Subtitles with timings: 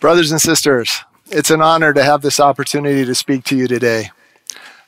[0.00, 4.10] Brothers and sisters, it's an honor to have this opportunity to speak to you today.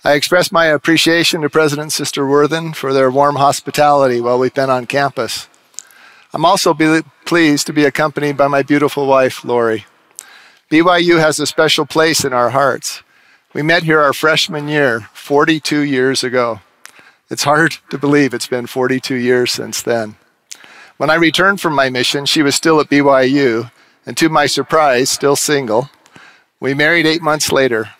[0.02, 4.70] I express my appreciation to President Sister Worthen for their warm hospitality while we've been
[4.70, 5.50] on campus.
[6.32, 6.72] I'm also
[7.26, 9.84] pleased to be accompanied by my beautiful wife, Lori.
[10.70, 13.02] BYU has a special place in our hearts.
[13.52, 16.60] We met here our freshman year, 42 years ago.
[17.28, 20.16] It's hard to believe it's been 42 years since then.
[20.96, 23.70] When I returned from my mission, she was still at BYU,
[24.06, 25.90] and to my surprise, still single.
[26.60, 27.90] We married eight months later.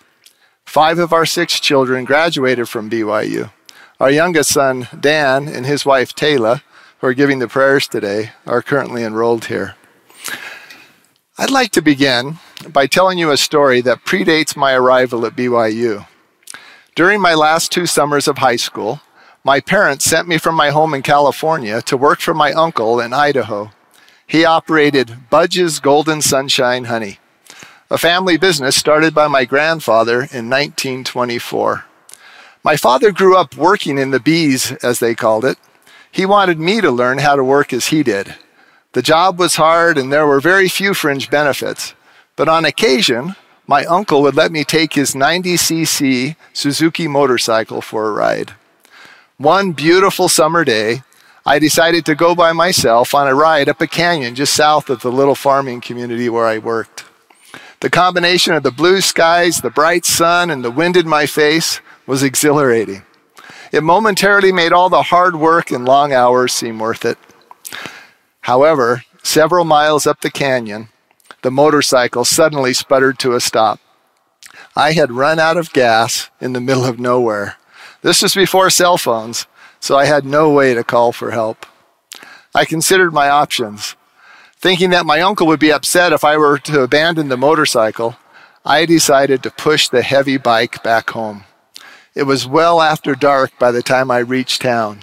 [0.65, 3.51] Five of our six children graduated from BYU.
[3.99, 6.61] Our youngest son, Dan, and his wife, Taylor,
[6.99, 9.75] who are giving the prayers today, are currently enrolled here.
[11.37, 12.37] I'd like to begin
[12.69, 16.05] by telling you a story that predates my arrival at BYU.
[16.95, 19.01] During my last two summers of high school,
[19.43, 23.13] my parents sent me from my home in California to work for my uncle in
[23.13, 23.71] Idaho.
[24.33, 27.19] He operated Budge's Golden Sunshine Honey,
[27.91, 31.85] a family business started by my grandfather in 1924.
[32.63, 35.59] My father grew up working in the bees, as they called it.
[36.11, 38.33] He wanted me to learn how to work as he did.
[38.93, 41.93] The job was hard and there were very few fringe benefits,
[42.35, 43.35] but on occasion,
[43.67, 48.55] my uncle would let me take his 90cc Suzuki motorcycle for a ride.
[49.37, 51.03] One beautiful summer day,
[51.45, 55.01] I decided to go by myself on a ride up a canyon just south of
[55.01, 57.03] the little farming community where I worked.
[57.81, 61.81] The combination of the blue skies, the bright sun, and the wind in my face
[62.07, 63.03] was exhilarating.
[63.73, 67.17] It momentarily made all the hard work and long hours seem worth it.
[68.41, 70.87] However, several miles up the canyon,
[71.41, 73.81] the motorcycle suddenly sputtered to a stop.
[74.77, 77.57] I had run out of gas in the middle of nowhere.
[78.01, 79.45] This was before cell phones,
[79.83, 81.65] so I had no way to call for help.
[82.55, 83.97] I considered my options.
[84.55, 88.15] Thinking that my uncle would be upset if I were to abandon the motorcycle,
[88.63, 91.43] I decided to push the heavy bike back home.
[92.15, 95.01] It was well after dark by the time I reached town.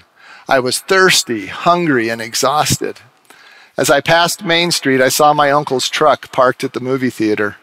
[0.48, 3.00] I was thirsty, hungry, and exhausted.
[3.76, 7.56] As I passed Main Street, I saw my uncle's truck parked at the movie theater.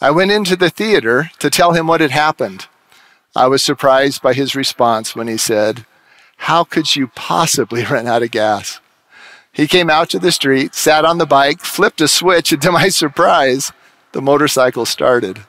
[0.00, 2.68] I went into the theater to tell him what had happened.
[3.34, 5.86] I was surprised by his response when he said,
[6.46, 8.80] How could you possibly run out of gas?
[9.52, 12.72] He came out to the street, sat on the bike, flipped a switch, and to
[12.72, 13.70] my surprise,
[14.10, 15.44] the motorcycle started.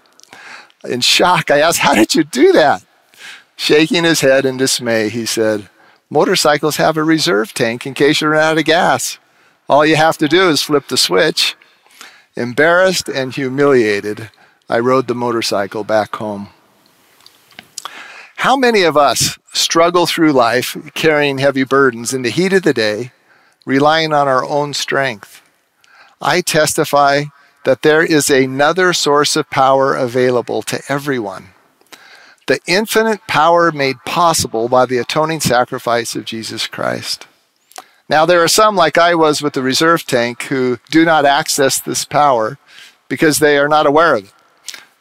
[0.83, 2.85] In shock, I asked, How did you do that?
[3.55, 5.67] Shaking his head in dismay, he said,
[6.11, 9.17] Motorcycles have a reserve tank in case you run out of gas.
[9.67, 11.55] All you have to do is flip the switch.
[12.35, 14.29] Embarrassed and humiliated,
[14.69, 16.49] I rode the motorcycle back home.
[18.37, 22.73] How many of us struggle through life carrying heavy burdens in the heat of the
[22.73, 23.11] day
[23.65, 25.41] relying on our own strength.
[26.21, 27.25] I testify
[27.63, 31.49] that there is another source of power available to everyone.
[32.47, 37.25] The infinite power made possible by the atoning sacrifice of Jesus Christ.
[38.09, 41.79] Now, there are some, like I was with the reserve tank, who do not access
[41.79, 42.57] this power
[43.07, 44.33] because they are not aware of it.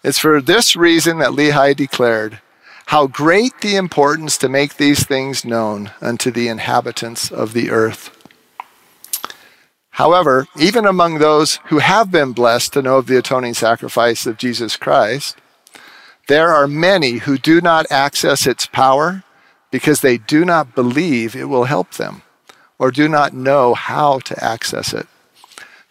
[0.05, 2.41] It's for this reason that Lehi declared,
[2.93, 8.15] How great the importance to make these things known unto the inhabitants of the earth.
[9.93, 14.37] However, even among those who have been blessed to know of the atoning sacrifice of
[14.37, 15.39] Jesus Christ,
[16.29, 19.25] there are many who do not access its power
[19.71, 22.21] because they do not believe it will help them
[22.79, 25.07] or do not know how to access it.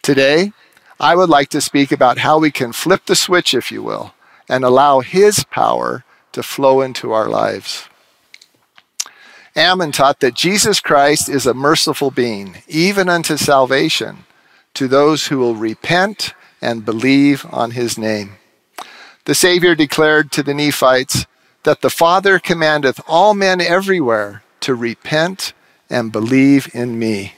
[0.02, 0.52] Today,
[1.00, 4.14] I would like to speak about how we can flip the switch, if you will,
[4.48, 7.88] and allow His power to flow into our lives.
[9.54, 14.24] Ammon taught that Jesus Christ is a merciful being, even unto salvation,
[14.74, 16.32] to those who will repent
[16.62, 18.36] and believe on his name.
[19.24, 21.26] The Savior declared to the Nephites
[21.64, 25.52] that the Father commandeth all men everywhere to repent
[25.90, 27.34] and believe in me.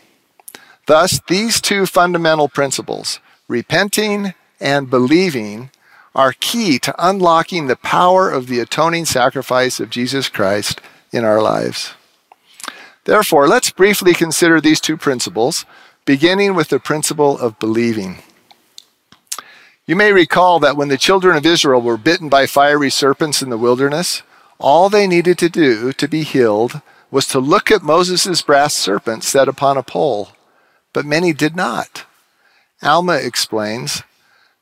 [0.86, 3.18] Thus, these two fundamental principles,
[3.48, 5.70] repenting and believing,
[6.14, 10.80] are key to unlocking the power of the atoning sacrifice of Jesus Christ
[11.12, 11.94] in our lives.
[13.04, 15.66] Therefore, let's briefly consider these two principles,
[16.04, 18.18] beginning with the principle of believing.
[19.86, 23.50] You may recall that when the children of Israel were bitten by fiery serpents in
[23.50, 24.22] the wilderness,
[24.58, 26.80] all they needed to do to be healed
[27.10, 30.30] was to look at Moses' brass serpent set upon a pole,
[30.92, 32.06] but many did not.
[32.82, 34.02] Alma explains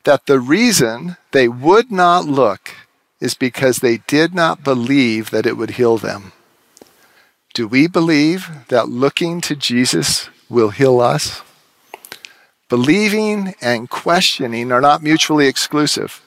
[0.04, 2.74] that the reason they would not look
[3.20, 6.32] is because they did not believe that it would heal them.
[7.54, 11.42] Do we believe that looking to Jesus will heal us?
[12.68, 16.22] Believing and questioning are not mutually exclusive.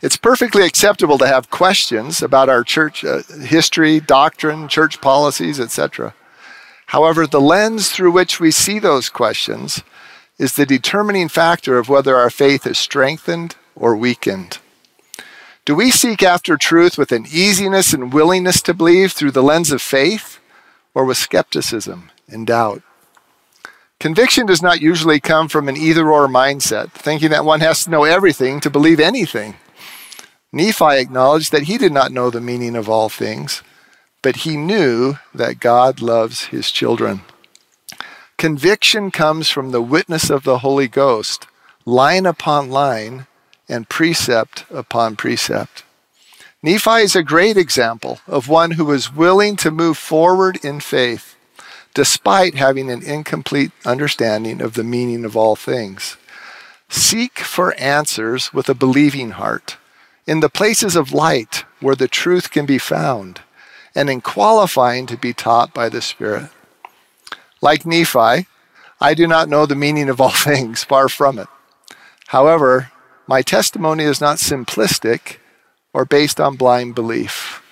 [0.00, 6.14] It's perfectly acceptable to have questions about our church uh, history, doctrine, church policies, etc.
[6.86, 9.82] However, the lens through which we see those questions
[10.38, 14.58] is the determining factor of whether our faith is strengthened or weakened.
[15.64, 19.70] Do we seek after truth with an easiness and willingness to believe through the lens
[19.70, 20.38] of faith
[20.94, 22.82] or with skepticism and doubt?
[24.00, 27.90] Conviction does not usually come from an either or mindset, thinking that one has to
[27.90, 29.56] know everything to believe anything.
[30.52, 33.62] Nephi acknowledged that he did not know the meaning of all things,
[34.22, 37.22] but he knew that God loves his children.
[38.38, 41.48] Conviction comes from the witness of the Holy Ghost,
[41.84, 43.26] line upon line
[43.68, 45.82] and precept upon precept.
[46.62, 51.34] Nephi is a great example of one who was willing to move forward in faith
[51.94, 56.16] despite having an incomplete understanding of the meaning of all things.
[56.88, 59.78] Seek for answers with a believing heart,
[60.28, 63.40] in the places of light where the truth can be found,
[63.96, 66.50] and in qualifying to be taught by the Spirit.
[67.60, 68.46] Like Nephi,
[69.00, 71.48] I do not know the meaning of all things, far from it.
[72.28, 72.92] However,
[73.26, 75.36] my testimony is not simplistic
[75.92, 77.62] or based on blind belief.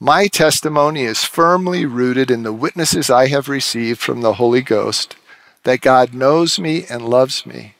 [0.00, 5.16] My testimony is firmly rooted in the witnesses I have received from the Holy Ghost
[5.64, 7.74] that God knows me and loves me,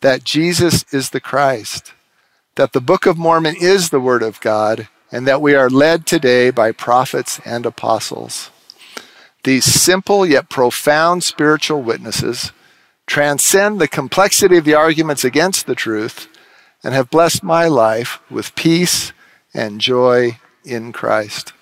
[0.00, 1.92] that Jesus is the Christ,
[2.56, 6.06] that the Book of Mormon is the Word of God, and that we are led
[6.06, 8.50] today by prophets and apostles.
[9.44, 12.52] These simple yet profound spiritual witnesses
[13.06, 16.28] transcend the complexity of the arguments against the truth
[16.84, 19.12] and have blessed my life with peace
[19.52, 21.52] and joy in Christ.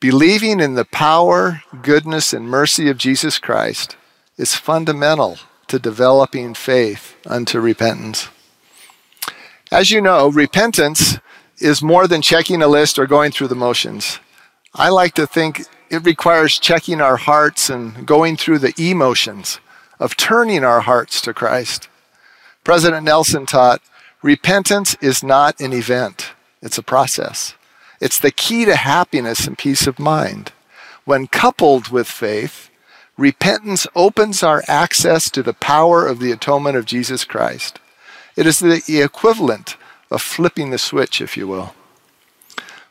[0.00, 3.96] Believing in the power, goodness, and mercy of Jesus Christ
[4.36, 5.38] is fundamental
[5.68, 8.28] to developing faith unto repentance.
[9.72, 11.18] As you know, repentance
[11.58, 14.18] is more than checking a list or going through the motions.
[14.74, 19.60] I like to think it requires checking our hearts and going through the emotions
[19.98, 21.88] of turning our hearts to Christ.
[22.64, 23.80] President Nelson taught
[24.22, 27.54] repentance is not an event, it's a process.
[28.00, 30.52] It's the key to happiness and peace of mind.
[31.04, 32.68] When coupled with faith,
[33.16, 37.78] repentance opens our access to the power of the atonement of Jesus Christ.
[38.36, 39.76] It is the equivalent
[40.10, 41.74] of flipping the switch, if you will.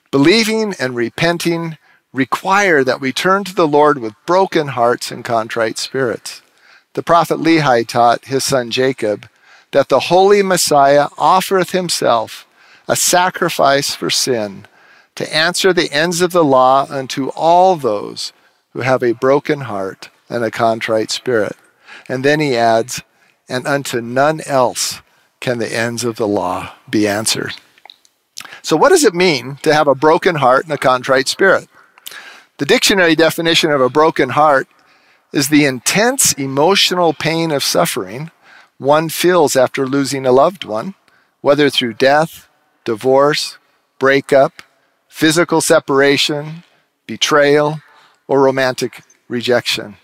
[0.09, 1.77] Believing and repenting
[2.15, 6.41] require that we turn to the Lord with broken hearts and contrite spirits.
[6.93, 9.27] The prophet Lehi taught his son Jacob
[9.71, 12.47] that the holy Messiah offereth himself
[12.87, 14.65] a sacrifice for sin
[15.15, 18.31] to answer the ends of the law unto all those
[18.71, 21.57] who have a broken heart and a contrite spirit.
[22.07, 23.01] And then he adds,
[23.49, 25.01] and unto none else
[25.39, 27.53] can the ends of the law be answered.
[28.61, 31.67] So, what does it mean to have a broken heart and a contrite spirit?
[32.57, 34.67] The dictionary definition of a broken heart
[35.33, 38.31] is the intense emotional pain of suffering
[38.77, 40.95] one feels after losing a loved one,
[41.41, 42.47] whether through death,
[42.83, 43.57] divorce,
[43.99, 44.61] breakup,
[45.07, 46.63] physical separation,
[47.07, 47.81] betrayal,
[48.27, 49.95] or romantic rejection.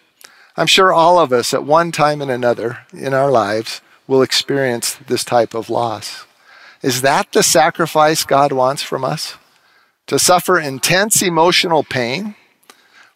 [0.57, 4.95] I'm sure all of us at one time and another in our lives will experience
[5.07, 6.25] this type of loss.
[6.81, 9.37] Is that the sacrifice God wants from us?
[10.07, 12.35] To suffer intense emotional pain?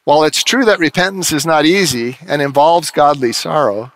[0.06, 3.92] While it's true that repentance is not easy and involves godly sorrow,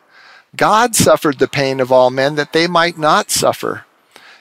[0.55, 3.85] God suffered the pain of all men that they might not suffer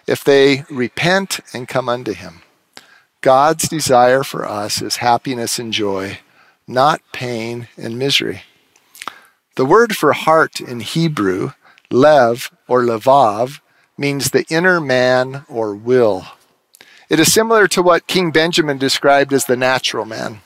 [0.06, 2.40] if they repent and come unto him.
[3.20, 6.20] God's desire for us is happiness and joy,
[6.66, 8.42] not pain and misery.
[9.56, 11.52] The word for heart in Hebrew,
[11.90, 13.60] lev or levav,
[13.98, 16.28] means the inner man or will.
[17.10, 20.40] It is similar to what King Benjamin described as the natural man,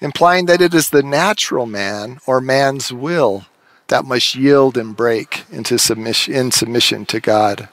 [0.00, 3.46] implying that it is the natural man or man's will
[3.88, 7.68] that must yield and break into submission, in submission to God.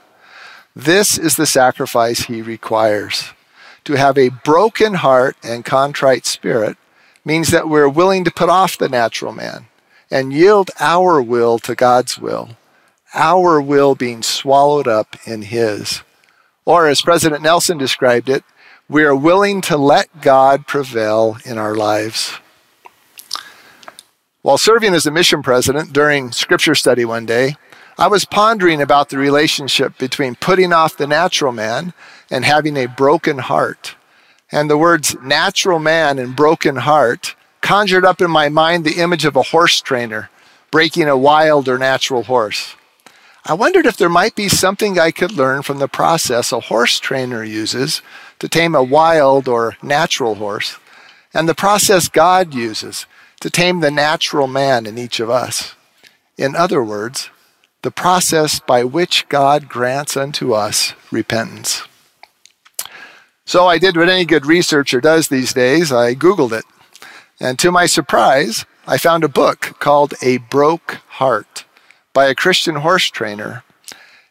[0.76, 3.32] This is the sacrifice he requires.
[3.86, 6.78] To have a broken heart and contrite spirit
[7.26, 9.68] means that we're willing to put off the natural man
[10.10, 12.58] and yield our will to God's will,
[13.14, 16.02] our will being swallowed up in His.
[16.66, 18.44] Or, as President Nelson described it,
[18.90, 22.34] we are willing to let God prevail in our lives.
[24.42, 27.56] While serving as a mission president during scripture study one day,
[27.98, 31.94] I was pondering about the relationship between putting off the natural man
[32.30, 33.96] and having a broken heart.
[34.52, 39.24] And the words natural man and broken heart conjured up in my mind the image
[39.24, 40.30] of a horse trainer
[40.72, 42.76] breaking a wild or natural horse.
[43.46, 47.00] I wondered if there might be something I could learn from the process a horse
[47.00, 48.02] trainer uses
[48.40, 50.78] to tame a wild or natural horse,
[51.34, 53.06] and the process God uses
[53.40, 55.76] to tame the natural man in each of us.
[56.38, 57.30] In other words,
[57.82, 61.84] the process by which God grants unto us repentance.
[63.46, 66.66] So I did what any good researcher does these days I Googled it.
[67.40, 71.66] And to my surprise, I found a book called A Broke Heart
[72.14, 73.64] by a Christian horse trainer.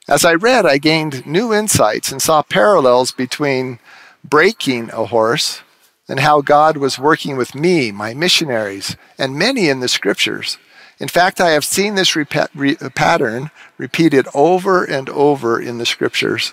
[0.09, 3.79] As I read, I gained new insights and saw parallels between
[4.25, 5.63] breaking a horse
[6.09, 10.59] and how God was working with me, my missionaries, and many in the scriptures.
[10.99, 16.53] In fact, I have seen this re- pattern repeated over and over in the scriptures.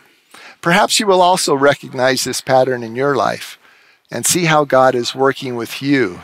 [0.61, 3.57] Perhaps you will also recognize this pattern in your life
[4.11, 6.21] and see how God is working with you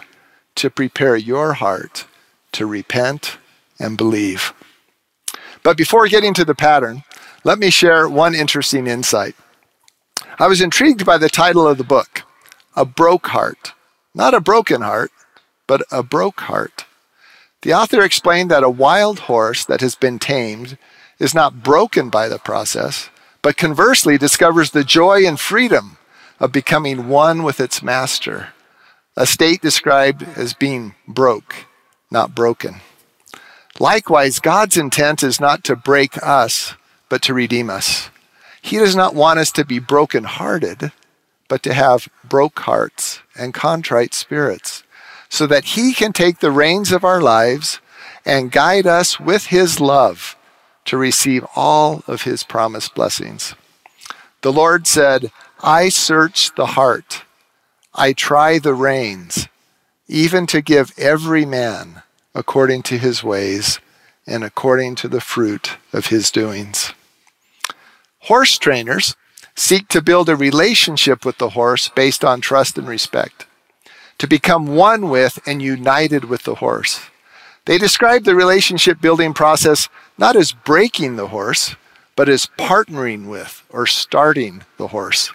[0.55, 2.05] to prepare your heart
[2.51, 3.38] to repent
[3.79, 4.53] and believe.
[5.63, 7.03] But before getting to the pattern,
[7.45, 9.35] let me share one interesting insight.
[10.39, 12.23] I was intrigued by the title of the book,
[12.75, 13.73] A Broke Heart.
[14.15, 15.11] Not a broken heart,
[15.67, 16.85] but a broke heart.
[17.61, 20.79] The author explained that a wild horse that has been tamed
[21.19, 23.09] is not broken by the process,
[23.43, 25.97] but conversely discovers the joy and freedom
[26.39, 28.53] of becoming one with its master,
[29.15, 31.67] a state described as being broke,
[32.09, 32.81] not broken.
[33.79, 36.73] Likewise, God's intent is not to break us,
[37.09, 38.09] but to redeem us.
[38.62, 40.91] He does not want us to be broken-hearted,
[41.47, 44.83] but to have broke hearts and contrite spirits,
[45.29, 47.79] so that He can take the reins of our lives
[48.25, 50.35] and guide us with His love
[50.85, 53.55] to receive all of his promised blessings.
[54.41, 55.31] The Lord said,
[55.62, 57.24] I search the heart,
[57.93, 59.47] I try the reins,
[60.07, 63.79] even to give every man according to his ways
[64.27, 66.94] and according to the fruit of his doings.
[68.22, 69.15] Horse trainers
[69.55, 73.46] seek to build a relationship with the horse based on trust and respect,
[74.17, 77.01] to become one with and united with the horse.
[77.65, 81.75] They describe the relationship building process not as breaking the horse,
[82.15, 85.32] but as partnering with or starting the horse.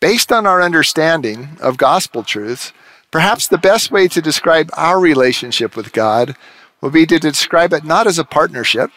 [0.00, 2.72] Based on our understanding of gospel truths,
[3.10, 6.36] perhaps the best way to describe our relationship with God
[6.84, 8.90] would be to describe it not as a partnership,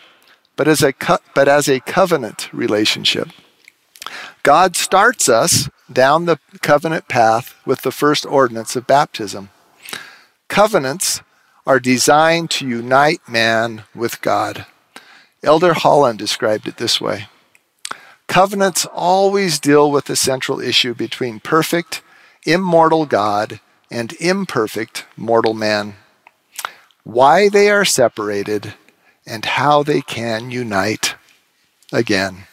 [0.58, 3.30] but as a, co- but as a covenant relationship.
[4.44, 9.52] God starts us down the covenant path with the first ordinance of baptism.
[10.50, 11.22] Covenants
[11.66, 14.66] are designed to unite man with God.
[15.42, 17.30] Elder Holland described it this way
[18.28, 22.02] Covenants always deal with the central issue between perfect,
[22.46, 25.96] immortal God and imperfect mortal man.
[27.08, 28.74] Why they are separated
[29.26, 31.16] and how they can unite
[31.94, 32.48] again.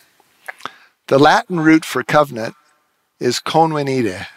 [1.08, 2.54] The Latin root for covenant
[3.18, 4.28] is convenire,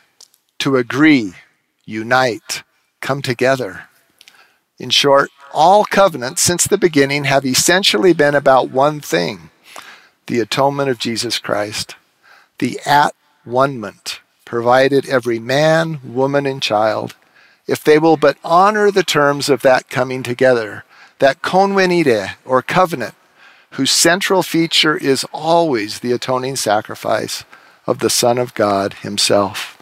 [0.58, 1.34] to agree,
[1.86, 2.64] unite,
[3.00, 3.90] come together.
[4.80, 9.52] In short, all covenants since the beginning have essentially been about one thing
[10.26, 11.96] the atonement of Jesus Christ.
[12.58, 17.14] The at one-ment provided every man, woman, and child,
[17.68, 20.84] if they will but honor the terms of that coming together,
[21.20, 23.16] that convenire or covenant,
[23.72, 27.44] whose central feature is always the atoning sacrifice
[27.86, 29.78] of the Son of God Himself.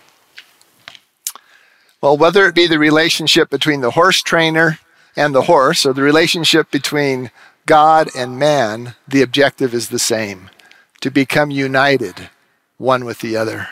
[2.01, 4.79] Well, whether it be the relationship between the horse trainer
[5.15, 7.31] and the horse, or the relationship between
[7.65, 10.49] God and man, the objective is the same
[11.01, 12.29] to become united
[12.77, 13.69] one with the other.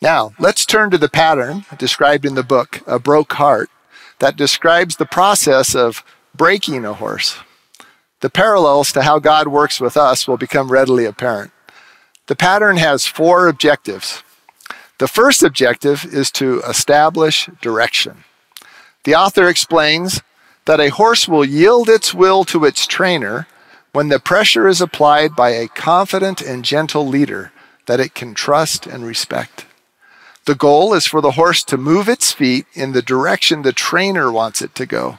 [0.00, 3.68] Now, let's turn to the pattern described in the book, A Broke Heart,
[4.20, 7.38] that describes the process of breaking a horse.
[8.20, 11.50] The parallels to how God works with us will become readily apparent.
[12.26, 14.22] The pattern has four objectives.
[14.98, 18.24] The first objective is to establish direction.
[19.04, 20.20] The author explains
[20.66, 23.46] that a horse will yield its will to its trainer
[23.92, 27.52] when the pressure is applied by a confident and gentle leader
[27.86, 29.64] that it can trust and respect.
[30.48, 34.32] The goal is for the horse to move its feet in the direction the trainer
[34.32, 35.18] wants it to go.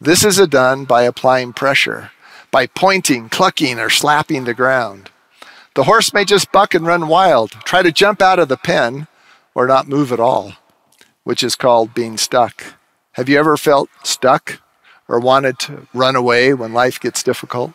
[0.00, 2.10] This is done by applying pressure,
[2.50, 5.10] by pointing, clucking, or slapping the ground.
[5.76, 9.06] The horse may just buck and run wild, try to jump out of the pen,
[9.54, 10.54] or not move at all,
[11.22, 12.64] which is called being stuck.
[13.12, 14.60] Have you ever felt stuck
[15.06, 17.74] or wanted to run away when life gets difficult?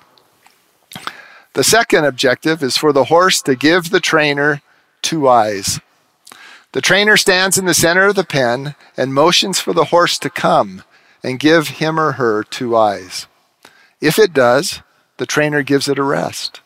[1.54, 4.62] The second objective is for the horse to give the trainer
[5.02, 5.80] two eyes.
[6.74, 10.30] The trainer stands in the center of the pen and motions for the horse to
[10.30, 10.84] come
[11.24, 13.28] and give him or her two eyes.
[14.02, 14.82] If it does,
[15.18, 16.62] the trainer gives it a rest.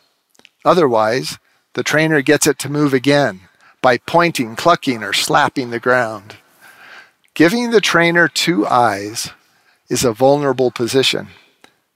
[0.63, 1.37] Otherwise,
[1.73, 3.41] the trainer gets it to move again
[3.81, 6.37] by pointing, clucking, or slapping the ground.
[7.33, 9.31] Giving the trainer two eyes
[9.89, 11.27] is a vulnerable position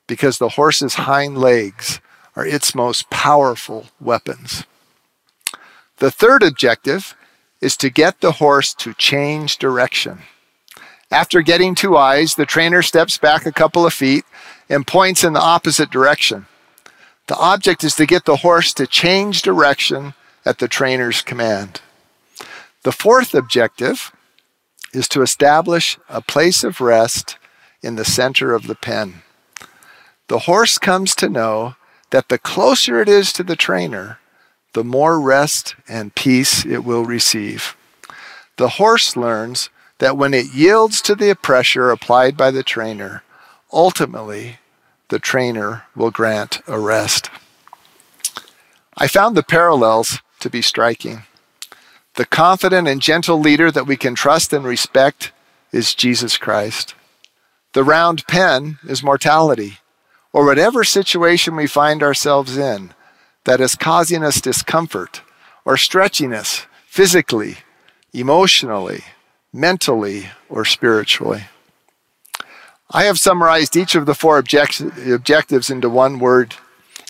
[0.05, 2.01] because the horse's hind legs
[2.35, 4.65] are its most powerful weapons.
[5.97, 7.15] The third objective
[7.61, 10.19] is to get the horse to change direction.
[11.11, 14.25] After getting two eyes, the trainer steps back a couple of feet
[14.69, 16.47] and points in the opposite direction.
[17.27, 20.13] The object is to get the horse to change direction
[20.45, 21.81] at the trainer's command.
[22.83, 24.11] The fourth objective
[24.93, 27.37] is to establish a place of rest
[27.83, 29.21] in the center of the pen.
[30.29, 31.75] The horse comes to know
[32.11, 34.19] that the closer it is to the trainer,
[34.73, 37.75] the more rest and peace it will receive.
[38.57, 43.23] The horse learns that when it yields to the pressure applied by the trainer,
[43.71, 44.59] ultimately
[45.09, 47.29] the trainer will grant a rest.
[48.97, 51.23] I found the parallels to be striking.
[52.15, 55.31] The confident and gentle leader that we can trust and respect
[55.71, 56.93] is Jesus Christ.
[57.73, 59.79] The round pen is mortality,
[60.33, 62.93] or whatever situation we find ourselves in
[63.45, 65.21] that is causing us discomfort
[65.65, 67.57] or stretching us physically,
[68.13, 69.03] emotionally,
[69.53, 71.45] mentally, or spiritually.
[72.89, 76.55] I have summarized each of the four object- objectives into one word.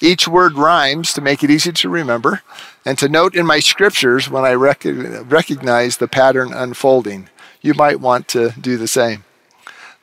[0.01, 2.41] Each word rhymes to make it easy to remember
[2.85, 7.29] and to note in my scriptures when I rec- recognize the pattern unfolding.
[7.61, 9.23] You might want to do the same.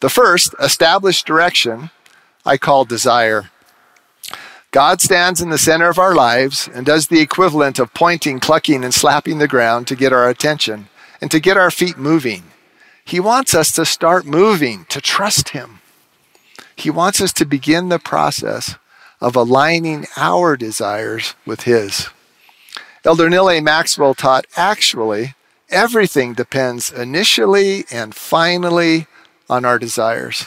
[0.00, 1.90] The first, established direction,
[2.44, 3.50] I call desire.
[4.70, 8.84] God stands in the center of our lives and does the equivalent of pointing, clucking,
[8.84, 10.88] and slapping the ground to get our attention
[11.20, 12.44] and to get our feet moving.
[13.02, 15.80] He wants us to start moving, to trust Him.
[16.76, 18.76] He wants us to begin the process
[19.20, 22.08] of aligning our desires with His.
[23.04, 23.60] Elder Neal A.
[23.62, 25.34] Maxwell taught actually,
[25.70, 29.06] everything depends initially and finally
[29.48, 30.46] on our desires.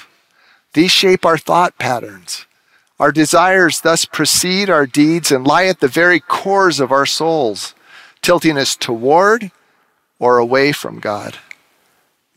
[0.74, 2.46] These shape our thought patterns.
[3.02, 7.74] Our desires thus precede our deeds and lie at the very cores of our souls,
[8.22, 9.50] tilting us toward
[10.20, 11.40] or away from God.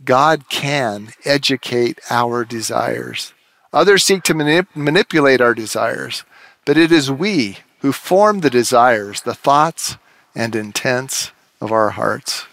[0.06, 3.34] God can educate our desires.
[3.74, 6.24] Others seek to manip- manipulate our desires,
[6.64, 9.98] but it is we who form the desires, the thoughts,
[10.34, 12.46] and intents of our hearts.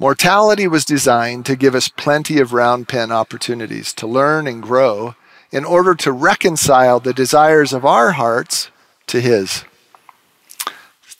[0.00, 5.14] Mortality was designed to give us plenty of round pen opportunities to learn and grow
[5.54, 8.72] in order to reconcile the desires of our hearts
[9.06, 9.64] to His.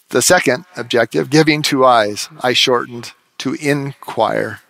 [0.09, 4.61] The second objective, giving two eyes, I shortened to inquire.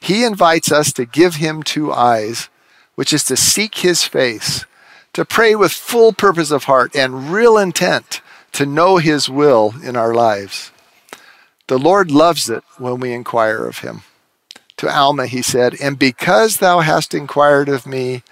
[0.00, 2.48] He invites us to give Him two eyes,
[2.94, 4.64] which is to seek His face,
[5.12, 8.22] to pray with full purpose of heart and real intent
[8.52, 10.72] to know His will in our lives.
[11.66, 14.00] The Lord loves it when we inquire of Him.
[14.78, 18.22] To Alma, he said, And because thou hast inquired of me,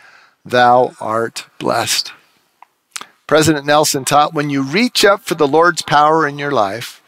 [0.46, 2.12] thou art blessed.
[3.26, 7.02] President Nelson taught when you reach up for the Lord's power in your life,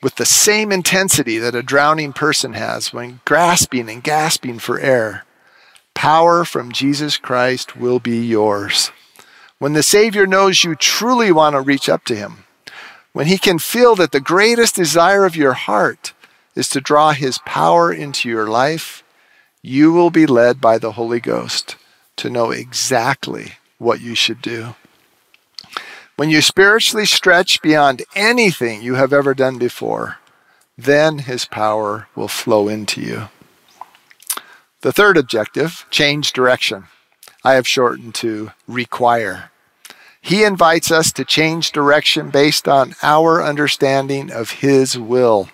[0.00, 5.24] with the same intensity that a drowning person has when grasping and gasping for air,
[5.94, 8.92] power from Jesus Christ will be yours.
[9.58, 12.44] When the Savior knows you truly want to reach up to Him,
[13.12, 16.12] when He can feel that the greatest desire of your heart
[16.54, 19.02] is to draw His power into your life,
[19.62, 21.74] you will be led by the Holy Ghost
[22.16, 24.74] to know exactly what you should do.
[26.16, 30.16] When you spiritually stretch beyond anything you have ever done before,
[30.78, 33.28] then His power will flow into you.
[34.80, 36.84] The third objective, change direction,
[37.44, 39.50] I have shortened to require.
[40.20, 45.50] He invites us to change direction based on our understanding of His will.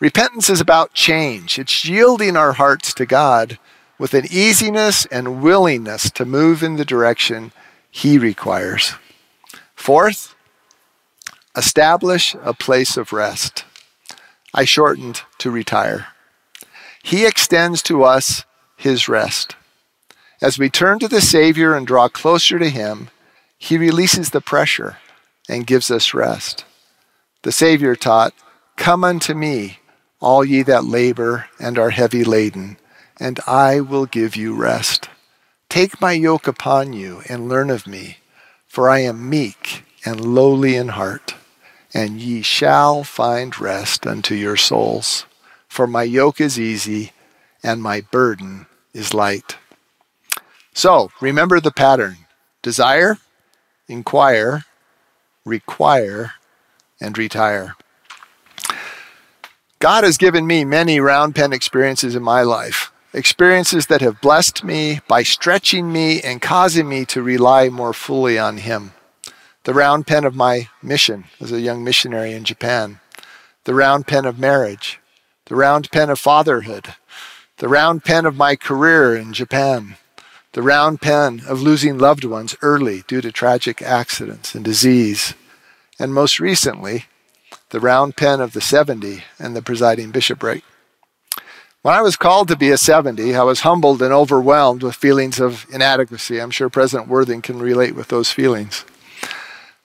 [0.00, 3.58] Repentance is about change, it's yielding our hearts to God
[3.98, 7.52] with an easiness and willingness to move in the direction
[7.90, 8.94] He requires.
[9.74, 10.34] Fourth,
[11.56, 13.64] establish a place of rest.
[14.52, 16.08] I shortened to retire.
[17.02, 18.44] He extends to us
[18.76, 19.56] His rest.
[20.42, 23.08] As we turn to the Savior and draw closer to Him,
[23.56, 24.98] He releases the pressure
[25.48, 26.64] and gives us rest.
[27.42, 28.34] The Savior taught,
[28.76, 29.78] Come unto me,
[30.20, 32.76] all ye that labor and are heavy laden
[33.18, 35.08] and I will give you rest.
[35.68, 38.18] Take my yoke upon you and learn of me,
[38.66, 41.34] for I am meek and lowly in heart,
[41.92, 45.26] and ye shall find rest unto your souls.
[45.68, 47.12] For my yoke is easy
[47.62, 49.56] and my burden is light.
[50.72, 52.16] So remember the pattern
[52.62, 53.18] desire,
[53.88, 54.64] inquire,
[55.44, 56.32] require,
[57.00, 57.76] and retire.
[59.78, 64.62] God has given me many round pen experiences in my life, experiences that have blessed
[64.62, 68.92] me by stretching me and causing me to rely more fully on Him.
[69.64, 73.00] The round pen of my mission as a young missionary in Japan,
[73.64, 75.00] the round pen of marriage,
[75.46, 76.94] the round pen of fatherhood,
[77.56, 79.96] the round pen of my career in Japan,
[80.52, 85.32] the round pen of losing loved ones early due to tragic accidents and disease,
[85.98, 87.06] and most recently,
[87.70, 90.62] the round pen of the 70 and the presiding bishopric.
[91.86, 95.38] When I was called to be a 70, I was humbled and overwhelmed with feelings
[95.38, 96.40] of inadequacy.
[96.40, 98.84] I'm sure President Worthen can relate with those feelings.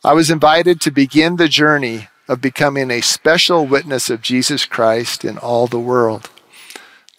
[0.04, 5.24] I was invited to begin the journey of becoming a special witness of Jesus Christ
[5.24, 6.32] in all the world.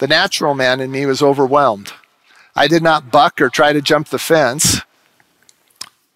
[0.00, 1.92] The natural man in me was overwhelmed.
[2.56, 4.80] I did not buck or try to jump the fence,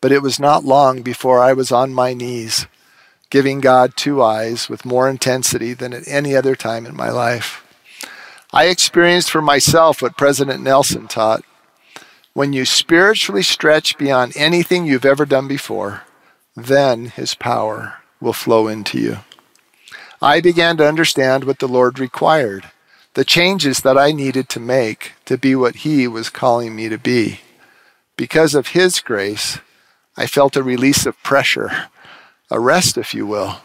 [0.01, 2.67] but it was not long before I was on my knees
[3.31, 7.63] giving God two eyes with more intensity than at any other time in my life.
[8.57, 11.45] I experienced for myself what President Nelson taught.
[12.33, 16.05] When you spiritually stretch beyond anything you've ever done before,
[16.57, 19.19] then his power will flow into you.
[20.23, 22.71] I began to understand what the Lord required,
[23.13, 26.97] the changes that I needed to make to be what he was calling me to
[26.97, 27.41] be.
[28.17, 29.59] Because of his grace,
[30.17, 31.89] I felt a release of pressure
[32.51, 33.61] a rest, if you will,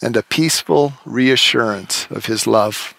[0.00, 2.94] and a peaceful reassurance of his love.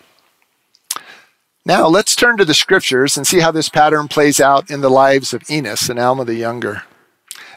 [1.64, 4.90] Now, let's turn to the scriptures and see how this pattern plays out in the
[4.90, 6.84] lives of Enos and Alma the Younger.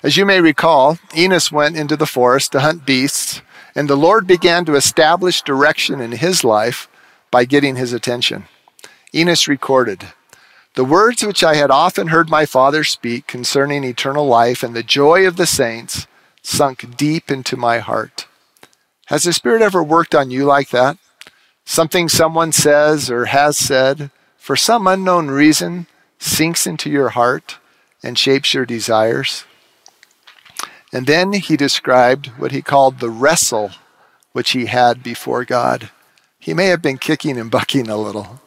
[0.02, 3.40] As you may recall, Enos went into the forest to hunt beasts,
[3.74, 6.86] and the Lord began to establish direction in his life
[7.30, 8.44] by getting his attention.
[9.14, 10.08] Enos recorded,
[10.74, 14.82] The words which I had often heard my father speak concerning eternal life and the
[14.82, 16.06] joy of the saints
[16.42, 18.26] sunk deep into my heart.
[19.06, 20.98] Has the Spirit ever worked on you like that?
[21.64, 25.86] Something someone says or has said, for some unknown reason,
[26.18, 27.58] sinks into your heart
[28.02, 29.44] and shapes your desires?
[30.92, 33.72] And then he described what he called the wrestle
[34.32, 35.90] which he had before God.
[36.38, 38.40] He may have been kicking and bucking a little.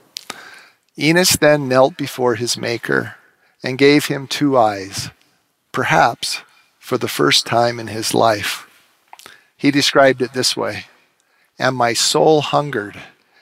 [0.99, 3.15] Enos then knelt before his Maker
[3.63, 5.10] and gave him two eyes,
[5.71, 6.41] perhaps
[6.77, 8.69] for the first time in his life.
[9.56, 10.86] He described it this way
[11.60, 13.00] And my soul hungered,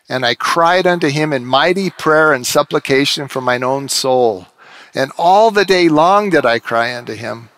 [0.08, 4.48] and I cried unto him in mighty prayer and supplication for mine own soul.
[4.94, 7.50] And all the day long did I cry unto him.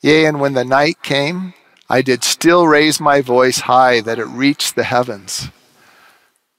[0.00, 1.54] Yea, and when the night came,
[1.88, 5.48] I did still raise my voice high that it reached the heavens.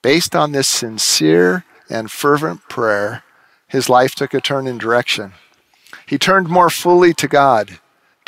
[0.02, 3.24] Based on this sincere and fervent prayer,
[3.68, 5.34] his life took a turn in direction.
[6.06, 7.80] He turned more fully to God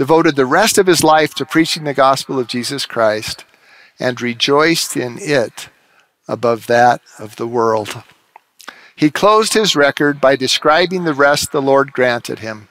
[0.02, 3.46] devoted the rest of his life to preaching the gospel of Jesus Christ,
[4.02, 5.70] and rejoiced in it
[6.28, 8.04] above that of the world.
[8.96, 12.68] He closed his record by describing the rest the Lord granted him.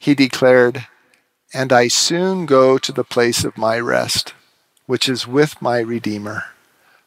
[0.00, 0.86] He declared,
[1.52, 4.34] And I soon go to the place of my rest,
[4.86, 6.44] which is with my Redeemer,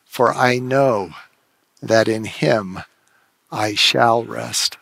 [0.06, 1.12] for I know
[1.82, 2.80] that in him
[3.52, 4.78] I shall rest.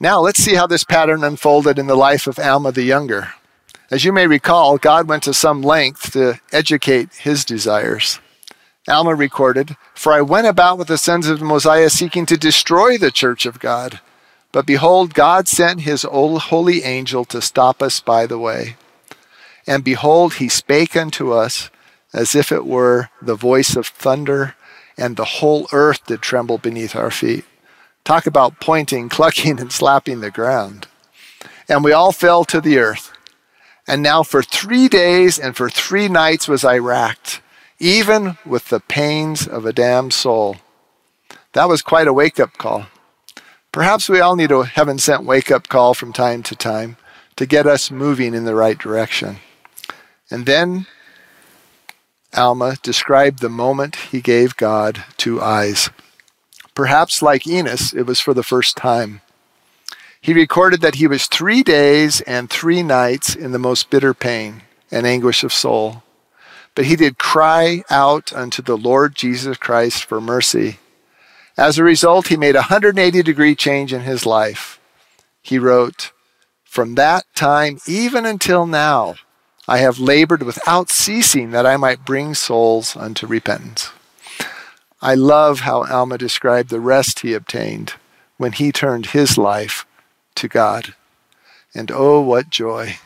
[0.00, 3.34] Now, let's see how this pattern unfolded in the life of Alma the Younger.
[3.94, 8.18] As you may recall, God went to some length to educate his desires.
[8.88, 13.12] Alma recorded, For I went about with the sons of Mosiah seeking to destroy the
[13.12, 14.00] church of God.
[14.50, 18.74] But behold, God sent his holy angel to stop us by the way.
[19.64, 21.70] And behold, he spake unto us
[22.12, 24.56] as if it were the voice of thunder,
[24.98, 27.44] and the whole earth did tremble beneath our feet.
[28.02, 30.88] Talk about pointing, clucking, and slapping the ground.
[31.68, 33.13] And we all fell to the earth.
[33.86, 37.42] And now for three days and for three nights was I racked,
[37.78, 40.56] even with the pains of a damned soul.
[41.52, 42.86] That was quite a wake up call.
[43.72, 46.96] Perhaps we all need a heaven sent wake up call from time to time
[47.36, 49.38] to get us moving in the right direction.
[50.30, 50.86] And then
[52.36, 55.90] Alma described the moment he gave God two eyes.
[56.74, 59.20] Perhaps like Enos, it was for the first time.
[60.24, 64.62] He recorded that he was three days and three nights in the most bitter pain
[64.90, 66.02] and anguish of soul.
[66.74, 70.78] But he did cry out unto the Lord Jesus Christ for mercy.
[71.58, 74.80] As a result, he made a 180 degree change in his life.
[75.42, 76.10] He wrote,
[76.64, 79.16] From that time even until now,
[79.68, 83.90] I have labored without ceasing that I might bring souls unto repentance.
[85.02, 87.92] I love how Alma described the rest he obtained
[88.38, 89.84] when he turned his life
[90.36, 90.94] to God.
[91.74, 92.98] And oh, what joy!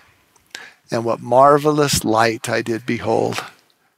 [0.91, 3.45] And what marvelous light I did behold!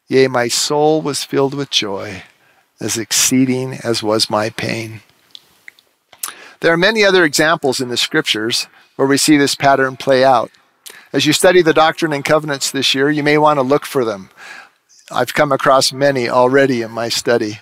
[0.09, 2.25] Yea, my soul was filled with joy,
[2.81, 5.03] as exceeding as was my pain.
[6.61, 8.67] There are many other examples in the scriptures
[8.97, 10.51] where we see this pattern play out.
[11.13, 14.05] As you study the Doctrine and Covenants this year, you may want to look for
[14.05, 14.31] them.
[15.11, 17.61] I've come across many already in my study.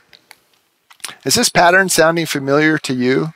[1.25, 3.33] Is this pattern sounding familiar to you?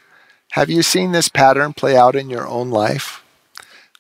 [0.53, 3.25] Have you seen this pattern play out in your own life?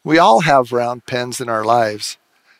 [0.04, 2.18] We all have round pens in our lives,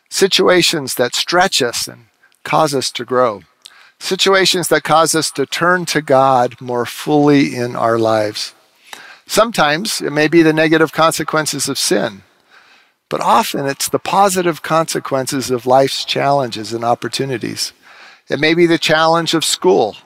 [0.09, 2.05] situations that stretch us and
[2.43, 3.43] cause us to grow,
[3.99, 8.55] situations that cause us to turn to God more fully in our lives.
[9.27, 12.23] Sometimes it may be the negative consequences of sin,
[13.09, 17.73] but often it's the positive consequences of life's challenges and opportunities.
[18.27, 19.97] It may be the challenge of school,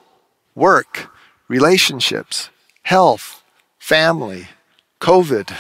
[0.55, 1.09] work,
[1.47, 2.49] relationships,
[2.83, 3.36] health,
[3.87, 4.47] family,
[4.99, 5.55] COVID,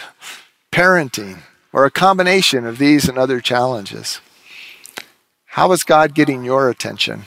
[0.71, 1.39] parenting,
[1.71, 4.19] or a combination of these and other challenges.
[5.45, 7.23] How is God getting your attention?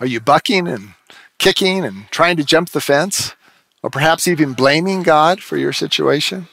[0.00, 0.94] Are you bucking and
[1.38, 3.34] kicking and trying to jump the fence?
[3.82, 6.48] or perhaps even blaming God for your situation,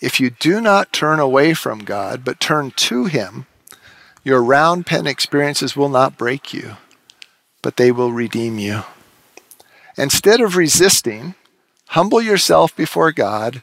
[0.00, 3.46] if you do not turn away from God but turn to Him,
[4.24, 6.76] your round pen experiences will not break you,
[7.62, 8.82] but they will redeem you.
[9.96, 11.34] Instead of resisting,
[11.88, 13.62] humble yourself before God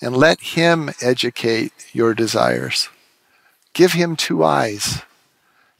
[0.00, 2.88] and let Him educate your desires.
[3.72, 5.02] Give Him two eyes.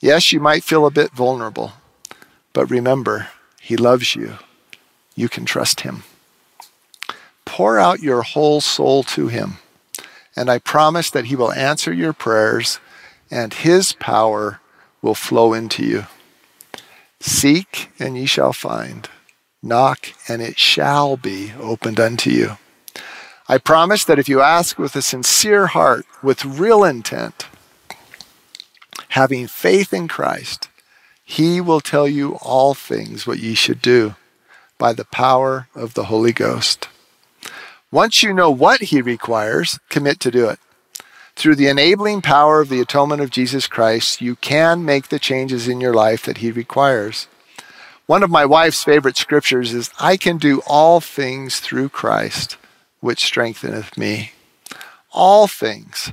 [0.00, 1.72] Yes, you might feel a bit vulnerable,
[2.52, 3.28] but remember,
[3.60, 4.38] He loves you.
[5.14, 6.04] You can trust Him
[7.50, 9.58] pour out your whole soul to Him.
[10.36, 12.78] And I promise that He will answer your prayers
[13.28, 14.60] and His power
[15.02, 16.06] will flow into you.
[17.18, 19.08] Seek and ye shall find.
[19.62, 22.56] Knock and it shall be opened unto you.
[23.48, 27.48] I promise that if you ask with a sincere heart, with real intent,
[29.08, 30.68] having faith in Christ,
[31.24, 34.14] He will tell you all things what ye should do
[34.78, 36.88] by the power of the Holy Ghost.
[37.90, 40.58] Once you know what He requires, commit to do it.
[41.34, 45.68] Through the enabling power of the atonement of Jesus Christ, you can make the changes
[45.68, 47.26] in your life that He requires.
[48.10, 52.56] One of my wife's favorite scriptures is I can do all things through Christ,
[52.98, 54.32] which strengtheneth me.
[55.12, 56.10] All things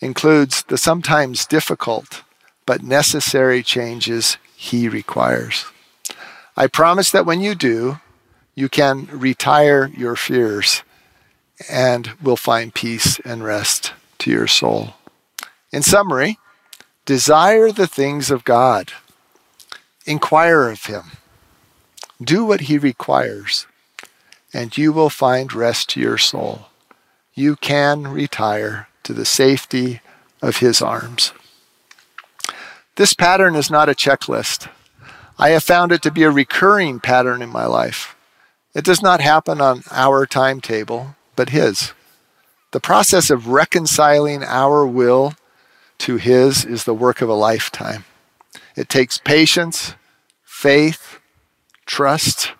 [0.00, 2.22] includes the sometimes difficult
[2.64, 5.66] but necessary changes He requires.
[6.56, 8.00] I promise that when you do,
[8.54, 10.84] you can retire your fears
[11.68, 14.94] and will find peace and rest to your soul.
[15.70, 16.38] In summary,
[17.04, 18.90] desire the things of God,
[20.04, 21.02] inquire of Him,
[22.22, 23.66] do what He requires,
[24.52, 26.66] and you will find rest to your soul.
[27.34, 30.00] You can retire to the safety
[30.40, 31.32] of His arms.
[32.96, 34.68] This pattern is not a checklist.
[35.36, 38.14] I have found it to be a recurring pattern in my life.
[38.72, 41.92] It does not happen on our timetable, but His.
[42.70, 45.34] The process of reconciling our will
[45.98, 48.04] to His is the work of a lifetime.
[48.76, 49.94] It takes patience,
[50.42, 51.18] faith,
[51.86, 52.52] trust,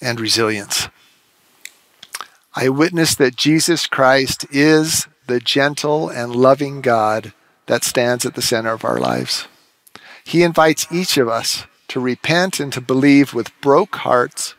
[0.00, 0.88] and resilience.
[2.54, 7.32] I witness that Jesus Christ is the gentle and loving God
[7.66, 9.46] that stands at the center of our lives.
[10.24, 14.54] He invites each of us to repent and to believe with broke hearts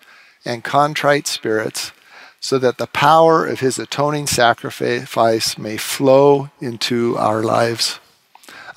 [0.46, 1.92] and contrite spirits,
[2.39, 8.00] so that the power of his atoning sacrifice may flow into our lives.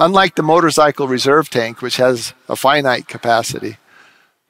[0.03, 3.77] Unlike the motorcycle reserve tank, which has a finite capacity,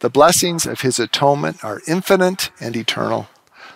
[0.01, 3.29] the blessings of his atonement are infinite and eternal,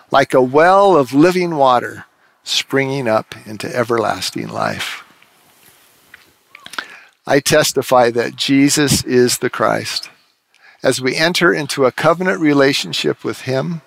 [0.09, 2.05] like a well of living water
[2.43, 5.03] springing up into everlasting life.
[7.27, 10.09] I testify that Jesus is the Christ
[10.83, 13.81] as we enter into a covenant relationship with Him,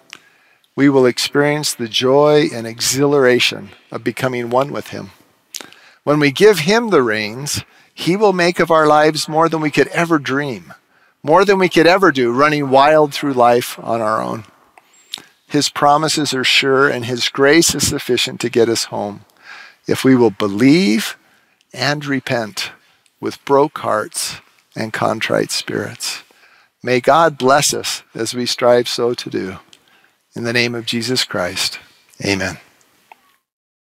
[0.76, 5.10] we will experience the joy and exhilaration of becoming one with Him.
[6.04, 7.64] When we give Him the reins,
[8.00, 10.72] He will make of our lives more than we could ever dream,
[11.22, 14.44] more than we could ever do, running wild through life on our own.
[15.46, 19.26] His promises are sure, and His grace is sufficient to get us home
[19.86, 21.18] if we will believe
[21.74, 22.72] and repent
[23.20, 24.40] with broke hearts
[24.74, 26.22] and contrite spirits.
[26.82, 29.58] May God bless us as we strive so to do.
[30.34, 31.78] In the name of Jesus Christ,
[32.24, 32.56] amen.